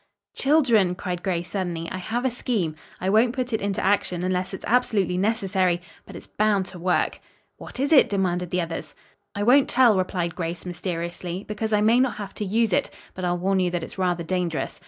[0.33, 2.73] "Children," cried Grace suddenly, "I have a scheme.
[2.99, 7.19] I won't put it into action unless it's absolutely necessary, but it's bound to work."
[7.57, 8.95] "What is it?" demanded the others.
[9.35, 13.23] "I won't tell," replied Grace mysteriously, "because I may not have to use it, and
[13.27, 14.79] I'll warn you that it's rather dangerous.